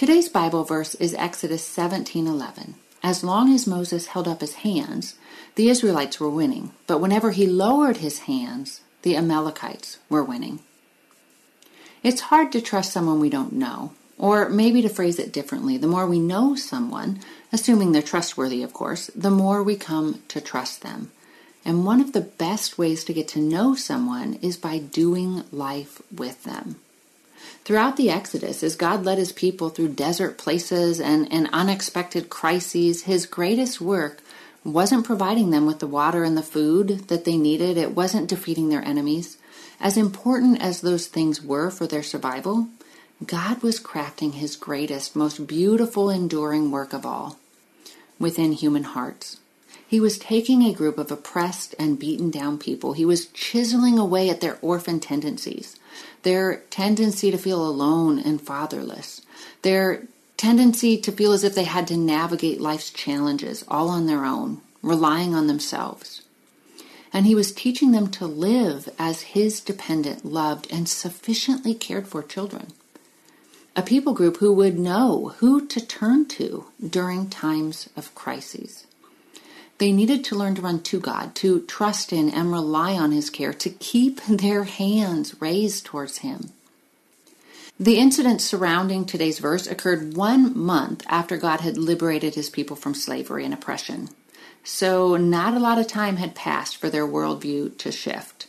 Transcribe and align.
Today's 0.00 0.30
Bible 0.30 0.64
verse 0.64 0.94
is 0.94 1.12
Exodus 1.12 1.62
17:11. 1.62 2.76
As 3.02 3.22
long 3.22 3.52
as 3.52 3.66
Moses 3.66 4.06
held 4.06 4.26
up 4.26 4.40
his 4.40 4.64
hands, 4.64 5.12
the 5.56 5.68
Israelites 5.68 6.18
were 6.18 6.30
winning, 6.30 6.70
but 6.86 7.02
whenever 7.02 7.32
he 7.32 7.46
lowered 7.46 7.98
his 7.98 8.20
hands, 8.20 8.80
the 9.02 9.14
Amalekites 9.14 9.98
were 10.08 10.24
winning. 10.24 10.60
It's 12.02 12.32
hard 12.32 12.50
to 12.52 12.62
trust 12.62 12.94
someone 12.94 13.20
we 13.20 13.28
don't 13.28 13.52
know, 13.52 13.92
or 14.16 14.48
maybe 14.48 14.80
to 14.80 14.88
phrase 14.88 15.18
it 15.18 15.34
differently, 15.34 15.76
the 15.76 15.86
more 15.86 16.06
we 16.06 16.18
know 16.18 16.54
someone, 16.54 17.20
assuming 17.52 17.92
they're 17.92 18.00
trustworthy, 18.00 18.62
of 18.62 18.72
course, 18.72 19.10
the 19.14 19.28
more 19.28 19.62
we 19.62 19.76
come 19.76 20.22
to 20.28 20.40
trust 20.40 20.80
them. 20.80 21.12
And 21.62 21.84
one 21.84 22.00
of 22.00 22.14
the 22.14 22.22
best 22.22 22.78
ways 22.78 23.04
to 23.04 23.12
get 23.12 23.28
to 23.28 23.38
know 23.38 23.74
someone 23.74 24.38
is 24.40 24.56
by 24.56 24.78
doing 24.78 25.44
life 25.52 26.00
with 26.10 26.44
them. 26.44 26.76
Throughout 27.64 27.96
the 27.96 28.10
Exodus, 28.10 28.62
as 28.62 28.74
God 28.74 29.04
led 29.04 29.18
his 29.18 29.32
people 29.32 29.68
through 29.68 29.88
desert 29.88 30.38
places 30.38 31.00
and, 31.00 31.30
and 31.32 31.48
unexpected 31.52 32.30
crises, 32.30 33.02
his 33.02 33.26
greatest 33.26 33.80
work 33.80 34.22
wasn't 34.64 35.06
providing 35.06 35.50
them 35.50 35.66
with 35.66 35.78
the 35.78 35.86
water 35.86 36.24
and 36.24 36.36
the 36.36 36.42
food 36.42 37.08
that 37.08 37.24
they 37.24 37.36
needed. 37.36 37.76
It 37.76 37.94
wasn't 37.94 38.28
defeating 38.28 38.68
their 38.68 38.82
enemies. 38.82 39.36
As 39.80 39.96
important 39.96 40.60
as 40.60 40.80
those 40.80 41.06
things 41.06 41.42
were 41.42 41.70
for 41.70 41.86
their 41.86 42.02
survival, 42.02 42.68
God 43.24 43.62
was 43.62 43.80
crafting 43.80 44.34
his 44.34 44.56
greatest, 44.56 45.14
most 45.14 45.46
beautiful, 45.46 46.10
enduring 46.10 46.70
work 46.70 46.92
of 46.92 47.06
all 47.06 47.38
within 48.18 48.52
human 48.52 48.84
hearts. 48.84 49.38
He 49.86 50.00
was 50.00 50.18
taking 50.18 50.62
a 50.62 50.74
group 50.74 50.98
of 50.98 51.10
oppressed 51.10 51.74
and 51.78 51.98
beaten 51.98 52.30
down 52.30 52.58
people. 52.58 52.92
He 52.92 53.04
was 53.04 53.26
chiseling 53.26 53.98
away 53.98 54.30
at 54.30 54.40
their 54.40 54.58
orphan 54.62 55.00
tendencies 55.00 55.76
their 56.22 56.56
tendency 56.70 57.30
to 57.30 57.38
feel 57.38 57.66
alone 57.66 58.18
and 58.18 58.40
fatherless, 58.40 59.22
their 59.62 60.06
tendency 60.36 60.96
to 60.96 61.12
feel 61.12 61.32
as 61.32 61.44
if 61.44 61.54
they 61.54 61.64
had 61.64 61.86
to 61.88 61.96
navigate 61.96 62.60
life's 62.60 62.90
challenges 62.90 63.64
all 63.68 63.88
on 63.88 64.06
their 64.06 64.24
own, 64.24 64.60
relying 64.82 65.34
on 65.34 65.46
themselves. 65.46 66.22
And 67.12 67.26
he 67.26 67.34
was 67.34 67.52
teaching 67.52 67.90
them 67.90 68.08
to 68.12 68.26
live 68.26 68.88
as 68.98 69.22
his 69.22 69.60
dependent, 69.60 70.24
loved, 70.24 70.66
and 70.70 70.88
sufficiently 70.88 71.74
cared 71.74 72.06
for 72.06 72.22
children. 72.22 72.68
A 73.76 73.82
people 73.82 74.14
group 74.14 74.38
who 74.38 74.52
would 74.52 74.78
know 74.78 75.34
who 75.38 75.66
to 75.66 75.84
turn 75.84 76.26
to 76.26 76.66
during 76.86 77.28
times 77.28 77.88
of 77.96 78.14
crises. 78.14 78.86
They 79.80 79.92
needed 79.92 80.24
to 80.24 80.36
learn 80.36 80.56
to 80.56 80.62
run 80.62 80.82
to 80.82 81.00
God, 81.00 81.34
to 81.36 81.62
trust 81.62 82.12
in 82.12 82.28
and 82.28 82.52
rely 82.52 82.92
on 82.92 83.12
His 83.12 83.30
care, 83.30 83.54
to 83.54 83.70
keep 83.70 84.20
their 84.28 84.64
hands 84.64 85.40
raised 85.40 85.86
towards 85.86 86.18
Him. 86.18 86.50
The 87.78 87.96
incident 87.96 88.42
surrounding 88.42 89.06
today's 89.06 89.38
verse 89.38 89.66
occurred 89.66 90.14
one 90.14 90.56
month 90.56 91.02
after 91.08 91.38
God 91.38 91.62
had 91.62 91.78
liberated 91.78 92.34
His 92.34 92.50
people 92.50 92.76
from 92.76 92.92
slavery 92.92 93.42
and 93.42 93.54
oppression. 93.54 94.10
So, 94.62 95.16
not 95.16 95.54
a 95.54 95.58
lot 95.58 95.78
of 95.78 95.86
time 95.86 96.18
had 96.18 96.34
passed 96.34 96.76
for 96.76 96.90
their 96.90 97.06
worldview 97.06 97.78
to 97.78 97.90
shift. 97.90 98.48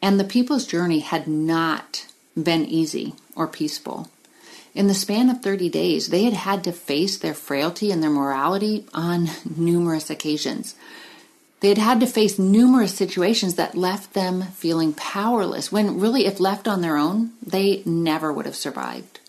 And 0.00 0.20
the 0.20 0.24
people's 0.24 0.64
journey 0.64 1.00
had 1.00 1.26
not 1.26 2.06
been 2.40 2.64
easy 2.64 3.14
or 3.34 3.48
peaceful. 3.48 4.12
In 4.74 4.86
the 4.86 4.94
span 4.94 5.28
of 5.28 5.42
30 5.42 5.68
days, 5.68 6.08
they 6.08 6.24
had 6.24 6.32
had 6.32 6.64
to 6.64 6.72
face 6.72 7.18
their 7.18 7.34
frailty 7.34 7.90
and 7.90 8.02
their 8.02 8.10
morality 8.10 8.86
on 8.94 9.28
numerous 9.56 10.08
occasions. 10.08 10.74
They 11.60 11.68
had 11.68 11.78
had 11.78 12.00
to 12.00 12.06
face 12.06 12.38
numerous 12.38 12.94
situations 12.94 13.54
that 13.54 13.76
left 13.76 14.14
them 14.14 14.42
feeling 14.42 14.94
powerless, 14.94 15.70
when 15.70 16.00
really, 16.00 16.26
if 16.26 16.40
left 16.40 16.66
on 16.66 16.80
their 16.80 16.96
own, 16.96 17.32
they 17.44 17.82
never 17.84 18.32
would 18.32 18.46
have 18.46 18.56
survived. 18.56 19.20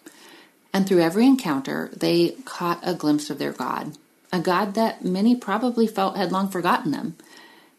And 0.71 0.87
through 0.87 1.01
every 1.01 1.27
encounter, 1.27 1.91
they 1.95 2.37
caught 2.45 2.79
a 2.81 2.95
glimpse 2.95 3.29
of 3.29 3.37
their 3.37 3.51
God, 3.51 3.97
a 4.31 4.39
God 4.39 4.73
that 4.75 5.03
many 5.05 5.35
probably 5.35 5.85
felt 5.85 6.17
had 6.17 6.31
long 6.31 6.47
forgotten 6.47 6.91
them, 6.91 7.17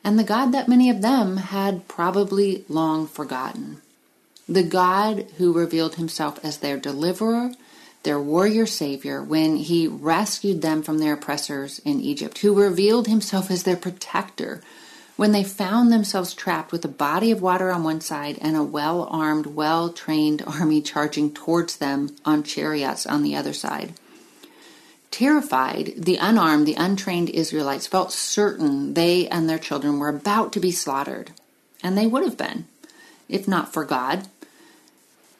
and 0.04 0.19
the 0.19 0.22
God 0.22 0.52
that 0.52 0.69
many 0.69 0.91
of 0.91 1.02
them 1.02 1.38
had 1.38 1.88
probably 1.88 2.64
long 2.69 3.08
forgotten 3.08 3.81
the 4.49 4.62
God 4.62 5.27
who 5.38 5.53
revealed 5.53 5.94
himself 5.97 6.38
as 6.44 6.59
their 6.59 6.77
deliverer, 6.77 7.53
their 8.03 8.21
warrior 8.21 8.66
savior, 8.66 9.22
when 9.22 9.56
he 9.56 9.87
rescued 9.87 10.60
them 10.60 10.82
from 10.82 10.99
their 10.99 11.15
oppressors 11.15 11.78
in 11.81 12.00
Egypt, 12.00 12.38
who 12.38 12.60
revealed 12.60 13.06
himself 13.06 13.50
as 13.50 13.62
their 13.62 13.77
protector 13.77 14.60
when 15.16 15.32
they 15.32 15.44
found 15.44 15.93
themselves 15.93 16.34
trapped 16.34 16.72
with 16.72 16.84
a 16.84 16.88
body 16.88 17.31
of 17.31 17.41
water 17.41 17.71
on 17.71 17.84
one 17.84 18.00
side 18.00 18.37
and 18.41 18.56
a 18.56 18.62
well 18.62 19.05
armed, 19.10 19.47
well 19.47 19.91
trained 19.91 20.43
army 20.47 20.82
charging 20.82 21.32
towards 21.32 21.76
them 21.76 22.15
on 22.25 22.43
chariots 22.43 23.06
on 23.06 23.22
the 23.22 23.37
other 23.37 23.53
side. 23.53 23.94
Terrified, 25.11 25.94
the 25.97 26.16
unarmed, 26.16 26.66
the 26.66 26.75
untrained 26.75 27.31
Israelites 27.31 27.87
felt 27.87 28.12
certain 28.12 28.94
they 28.94 29.28
and 29.28 29.49
their 29.49 29.59
children 29.59 30.00
were 30.00 30.09
about 30.09 30.53
to 30.53 30.61
be 30.61 30.72
slaughtered. 30.72 31.31
And 31.84 31.97
they 31.97 32.06
would 32.06 32.25
have 32.25 32.37
been, 32.37 32.66
if 33.29 33.49
not 33.49 33.73
for 33.73 33.85
God, 33.85 34.29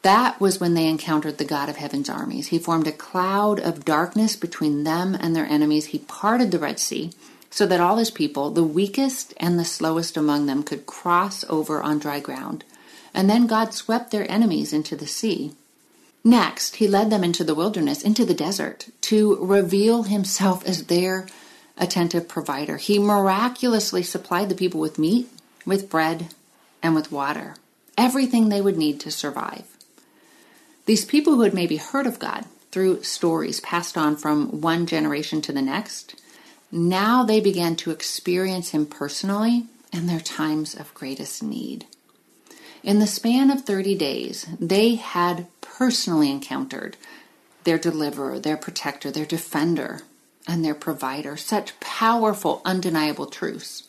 that 0.01 0.39
was 0.39 0.59
when 0.59 0.75
they 0.75 0.87
encountered 0.87 1.39
the 1.39 1.45
God 1.45 1.67
of 1.67 1.77
heaven's 1.77 2.09
armies. 2.09 2.47
He 2.47 2.59
formed 2.59 2.85
a 2.85 2.91
cloud 2.91 3.59
of 3.59 3.85
darkness 3.85 4.35
between 4.35 4.83
them 4.83 5.15
and 5.15 5.35
their 5.35 5.47
enemies. 5.47 5.87
He 5.87 5.99
parted 5.99 6.51
the 6.51 6.59
Red 6.59 6.79
Sea 6.79 7.11
so 7.49 7.65
that 7.65 7.79
all 7.79 7.97
his 7.97 8.11
people, 8.11 8.51
the 8.51 8.63
weakest 8.63 9.33
and 9.37 9.57
the 9.57 9.65
slowest 9.65 10.15
among 10.15 10.45
them, 10.45 10.61
could 10.61 10.85
cross 10.85 11.43
over 11.49 11.81
on 11.81 11.97
dry 11.97 12.19
ground. 12.19 12.63
And 13.13 13.29
then 13.29 13.47
God 13.47 13.73
swept 13.73 14.11
their 14.11 14.29
enemies 14.29 14.73
into 14.73 14.95
the 14.95 15.07
sea. 15.07 15.53
Next, 16.23 16.75
he 16.75 16.87
led 16.87 17.09
them 17.09 17.23
into 17.23 17.43
the 17.43 17.55
wilderness, 17.55 18.03
into 18.03 18.25
the 18.25 18.33
desert, 18.33 18.89
to 19.01 19.37
reveal 19.37 20.03
himself 20.03 20.65
as 20.67 20.85
their 20.85 21.27
attentive 21.77 22.27
provider. 22.27 22.77
He 22.77 22.99
miraculously 22.99 24.03
supplied 24.03 24.49
the 24.49 24.55
people 24.55 24.79
with 24.79 24.99
meat, 24.99 25.29
with 25.65 25.89
bread, 25.89 26.33
and 26.83 26.93
with 26.93 27.11
water, 27.11 27.55
everything 27.97 28.49
they 28.49 28.61
would 28.61 28.77
need 28.77 28.99
to 29.01 29.11
survive. 29.11 29.65
These 30.85 31.05
people 31.05 31.35
who 31.35 31.41
had 31.41 31.53
maybe 31.53 31.77
heard 31.77 32.05
of 32.05 32.19
God 32.19 32.45
through 32.71 33.03
stories 33.03 33.59
passed 33.59 33.97
on 33.97 34.15
from 34.15 34.61
one 34.61 34.85
generation 34.85 35.41
to 35.41 35.51
the 35.51 35.61
next, 35.61 36.15
now 36.71 37.23
they 37.23 37.39
began 37.39 37.75
to 37.77 37.91
experience 37.91 38.69
Him 38.69 38.85
personally 38.85 39.65
in 39.91 40.07
their 40.07 40.19
times 40.19 40.75
of 40.75 40.93
greatest 40.93 41.41
need. 41.41 41.85
In 42.83 42.99
the 42.99 43.07
span 43.07 43.49
of 43.49 43.61
30 43.61 43.95
days, 43.95 44.45
they 44.59 44.95
had 44.95 45.47
personally 45.61 46.29
encountered 46.29 46.97
their 47.63 47.79
deliverer, 47.79 48.39
their 48.39 48.57
protector, 48.57 49.09
their 49.09 49.25
defender, 49.25 50.01
and 50.47 50.63
their 50.63 50.75
provider. 50.75 51.35
Such 51.35 51.79
powerful, 51.79 52.61
undeniable 52.63 53.25
truths. 53.25 53.83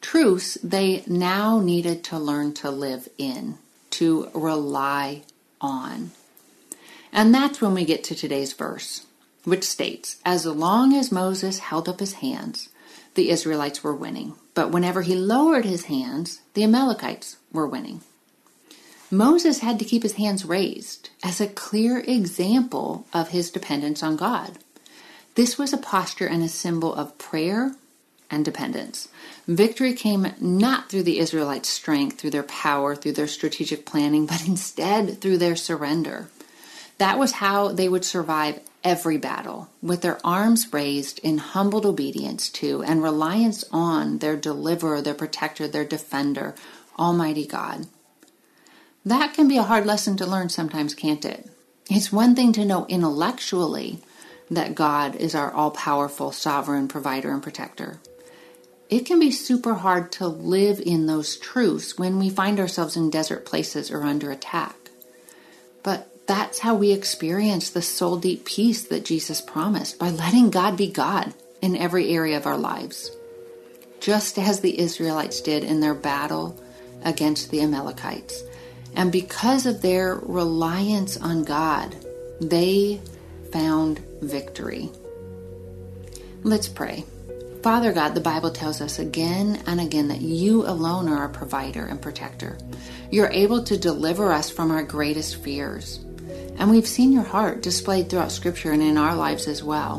Truths 0.00 0.58
they 0.62 1.02
now 1.06 1.60
needed 1.60 2.04
to 2.04 2.18
learn 2.18 2.54
to 2.54 2.70
live 2.70 3.08
in, 3.18 3.58
to 3.90 4.28
rely 4.34 5.22
on. 5.60 6.10
And 7.12 7.34
that's 7.34 7.60
when 7.60 7.74
we 7.74 7.84
get 7.84 8.04
to 8.04 8.14
today's 8.14 8.52
verse, 8.52 9.06
which 9.44 9.64
states 9.64 10.16
As 10.24 10.46
long 10.46 10.94
as 10.94 11.10
Moses 11.12 11.58
held 11.58 11.88
up 11.88 12.00
his 12.00 12.14
hands, 12.14 12.68
the 13.14 13.30
Israelites 13.30 13.82
were 13.82 13.94
winning. 13.94 14.34
But 14.54 14.70
whenever 14.70 15.02
he 15.02 15.14
lowered 15.14 15.64
his 15.64 15.86
hands, 15.86 16.40
the 16.54 16.64
Amalekites 16.64 17.36
were 17.52 17.66
winning. 17.66 18.02
Moses 19.10 19.60
had 19.60 19.78
to 19.78 19.84
keep 19.84 20.02
his 20.02 20.14
hands 20.14 20.44
raised 20.44 21.08
as 21.24 21.40
a 21.40 21.46
clear 21.46 22.00
example 22.00 23.06
of 23.14 23.30
his 23.30 23.50
dependence 23.50 24.02
on 24.02 24.16
God. 24.16 24.58
This 25.34 25.56
was 25.56 25.72
a 25.72 25.78
posture 25.78 26.26
and 26.26 26.42
a 26.42 26.48
symbol 26.48 26.92
of 26.92 27.16
prayer 27.16 27.74
and 28.30 28.44
dependence. 28.44 29.08
Victory 29.46 29.94
came 29.94 30.34
not 30.40 30.90
through 30.90 31.04
the 31.04 31.18
Israelites' 31.18 31.68
strength, 31.68 32.18
through 32.18 32.30
their 32.30 32.42
power, 32.42 32.94
through 32.94 33.12
their 33.12 33.26
strategic 33.26 33.86
planning, 33.86 34.26
but 34.26 34.46
instead 34.46 35.20
through 35.20 35.38
their 35.38 35.56
surrender. 35.56 36.28
That 36.98 37.18
was 37.18 37.32
how 37.32 37.68
they 37.68 37.88
would 37.88 38.04
survive 38.04 38.60
every 38.84 39.18
battle, 39.18 39.68
with 39.82 40.02
their 40.02 40.24
arms 40.24 40.72
raised 40.72 41.18
in 41.20 41.38
humbled 41.38 41.86
obedience 41.86 42.48
to 42.48 42.82
and 42.82 43.02
reliance 43.02 43.64
on 43.72 44.18
their 44.18 44.36
deliverer, 44.36 45.00
their 45.00 45.14
protector, 45.14 45.66
their 45.68 45.84
defender, 45.84 46.54
Almighty 46.98 47.46
God. 47.46 47.86
That 49.04 49.34
can 49.34 49.48
be 49.48 49.56
a 49.56 49.62
hard 49.62 49.86
lesson 49.86 50.16
to 50.18 50.26
learn 50.26 50.48
sometimes, 50.48 50.94
can't 50.94 51.24
it? 51.24 51.48
It's 51.90 52.12
one 52.12 52.34
thing 52.34 52.52
to 52.52 52.64
know 52.64 52.86
intellectually 52.86 54.00
that 54.50 54.74
God 54.74 55.16
is 55.16 55.34
our 55.34 55.52
all 55.52 55.70
powerful, 55.70 56.32
sovereign 56.32 56.88
provider 56.88 57.30
and 57.32 57.42
protector. 57.42 58.00
It 58.88 59.04
can 59.04 59.20
be 59.20 59.30
super 59.30 59.74
hard 59.74 60.12
to 60.12 60.26
live 60.26 60.80
in 60.80 61.06
those 61.06 61.36
truths 61.36 61.98
when 61.98 62.18
we 62.18 62.30
find 62.30 62.58
ourselves 62.58 62.96
in 62.96 63.10
desert 63.10 63.44
places 63.44 63.90
or 63.90 64.02
under 64.02 64.30
attack. 64.30 64.76
But 65.82 66.26
that's 66.26 66.60
how 66.60 66.74
we 66.74 66.92
experience 66.92 67.70
the 67.70 67.82
soul 67.82 68.18
deep 68.18 68.44
peace 68.44 68.82
that 68.84 69.04
Jesus 69.04 69.40
promised 69.40 69.98
by 69.98 70.10
letting 70.10 70.50
God 70.50 70.76
be 70.76 70.90
God 70.90 71.34
in 71.60 71.76
every 71.76 72.10
area 72.14 72.36
of 72.36 72.46
our 72.46 72.56
lives. 72.56 73.10
Just 74.00 74.38
as 74.38 74.60
the 74.60 74.78
Israelites 74.78 75.40
did 75.40 75.64
in 75.64 75.80
their 75.80 75.94
battle 75.94 76.58
against 77.02 77.50
the 77.50 77.60
Amalekites. 77.60 78.42
And 78.94 79.12
because 79.12 79.66
of 79.66 79.82
their 79.82 80.14
reliance 80.14 81.16
on 81.16 81.44
God, 81.44 81.94
they 82.40 83.00
found 83.52 83.98
victory. 84.22 84.90
Let's 86.42 86.68
pray. 86.68 87.04
Father 87.62 87.92
God, 87.92 88.14
the 88.14 88.20
Bible 88.20 88.50
tells 88.50 88.80
us 88.80 88.98
again 89.00 89.62
and 89.66 89.80
again 89.80 90.08
that 90.08 90.20
you 90.20 90.64
alone 90.64 91.08
are 91.08 91.18
our 91.18 91.28
provider 91.28 91.84
and 91.84 92.00
protector. 92.00 92.56
You're 93.10 93.30
able 93.30 93.64
to 93.64 93.76
deliver 93.76 94.32
us 94.32 94.48
from 94.48 94.70
our 94.70 94.84
greatest 94.84 95.36
fears. 95.42 95.98
And 96.56 96.70
we've 96.70 96.86
seen 96.86 97.12
your 97.12 97.24
heart 97.24 97.62
displayed 97.62 98.08
throughout 98.08 98.32
Scripture 98.32 98.72
and 98.72 98.82
in 98.82 98.96
our 98.96 99.14
lives 99.16 99.48
as 99.48 99.62
well. 99.64 99.98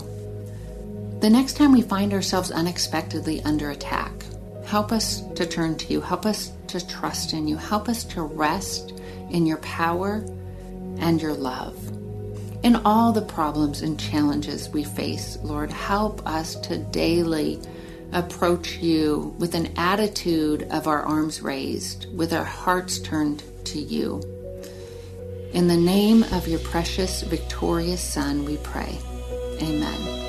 The 1.20 1.30
next 1.30 1.58
time 1.58 1.74
we 1.74 1.82
find 1.82 2.14
ourselves 2.14 2.50
unexpectedly 2.50 3.42
under 3.42 3.72
attack, 3.72 4.14
help 4.66 4.94
us 4.94 5.22
to 5.36 5.46
turn 5.46 5.78
to 5.78 5.94
you. 5.94 6.00
Help 6.00 6.26
us 6.26 6.54
to 6.68 6.86
trust 6.88 7.34
in 7.34 7.48
you. 7.48 7.58
Help 7.58 7.90
us 7.90 8.06
to 8.06 8.22
rest 8.22 8.94
in 9.32 9.46
your 9.46 9.58
power 9.58 10.24
and 11.00 11.22
your 11.22 11.34
love. 11.34 11.89
In 12.62 12.76
all 12.84 13.14
the 13.14 13.22
problems 13.22 13.82
and 13.82 13.98
challenges 13.98 14.70
we 14.70 14.84
face, 14.84 15.38
Lord, 15.44 15.72
help 15.72 16.26
us 16.28 16.56
to 16.62 16.78
daily 16.78 17.60
approach 18.12 18.78
you 18.78 19.34
with 19.40 19.56
an 19.56 19.72
attitude 19.78 20.64
of 20.72 20.86
our 20.86 21.02
arms 21.02 21.42
raised, 21.42 22.08
with 22.18 22.34
our 22.34 22.44
hearts 22.44 23.00
turned 23.00 23.44
to 23.66 23.80
you. 23.80 24.22
In 25.54 25.68
the 25.68 25.78
name 25.78 26.24
of 26.34 26.48
your 26.48 26.60
precious, 26.60 27.22
victorious 27.22 28.02
Son, 28.02 28.44
we 28.44 28.58
pray. 28.58 28.98
Amen. 29.62 30.20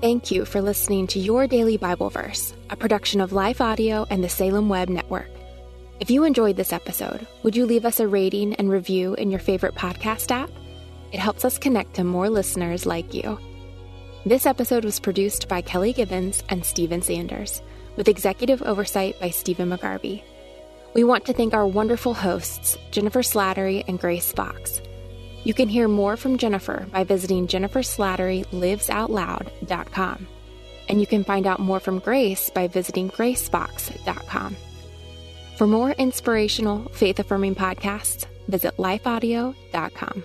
Thank 0.00 0.32
you 0.32 0.44
for 0.44 0.60
listening 0.60 1.06
to 1.08 1.20
Your 1.20 1.46
Daily 1.46 1.76
Bible 1.76 2.10
Verse, 2.10 2.54
a 2.70 2.76
production 2.76 3.20
of 3.20 3.32
Life 3.32 3.60
Audio 3.60 4.04
and 4.10 4.24
the 4.24 4.28
Salem 4.28 4.68
Web 4.68 4.88
Network. 4.88 5.30
If 6.02 6.10
you 6.10 6.24
enjoyed 6.24 6.56
this 6.56 6.72
episode, 6.72 7.28
would 7.44 7.54
you 7.54 7.64
leave 7.64 7.84
us 7.84 8.00
a 8.00 8.08
rating 8.08 8.54
and 8.54 8.68
review 8.68 9.14
in 9.14 9.30
your 9.30 9.38
favorite 9.38 9.76
podcast 9.76 10.32
app? 10.32 10.50
It 11.12 11.20
helps 11.20 11.44
us 11.44 11.58
connect 11.58 11.94
to 11.94 12.02
more 12.02 12.28
listeners 12.28 12.84
like 12.84 13.14
you. 13.14 13.38
This 14.26 14.44
episode 14.44 14.84
was 14.84 14.98
produced 14.98 15.46
by 15.46 15.60
Kelly 15.60 15.92
Gibbons 15.92 16.42
and 16.48 16.64
Stephen 16.64 17.02
Sanders, 17.02 17.62
with 17.94 18.08
executive 18.08 18.62
oversight 18.62 19.20
by 19.20 19.30
Stephen 19.30 19.70
McGarvey. 19.70 20.24
We 20.92 21.04
want 21.04 21.24
to 21.26 21.32
thank 21.32 21.54
our 21.54 21.68
wonderful 21.68 22.14
hosts, 22.14 22.76
Jennifer 22.90 23.22
Slattery 23.22 23.84
and 23.86 24.00
Grace 24.00 24.32
Fox. 24.32 24.82
You 25.44 25.54
can 25.54 25.68
hear 25.68 25.86
more 25.86 26.16
from 26.16 26.36
Jennifer 26.36 26.84
by 26.90 27.04
visiting 27.04 27.46
jenniferslatterylivesoutloud.com. 27.46 30.26
And 30.88 31.00
you 31.00 31.06
can 31.06 31.22
find 31.22 31.46
out 31.46 31.60
more 31.60 31.78
from 31.78 32.00
Grace 32.00 32.50
by 32.50 32.66
visiting 32.66 33.08
gracefox.com. 33.08 34.56
For 35.56 35.66
more 35.66 35.92
inspirational, 35.92 36.88
faith 36.92 37.18
affirming 37.18 37.54
podcasts, 37.54 38.26
visit 38.48 38.76
lifeaudio.com. 38.78 40.24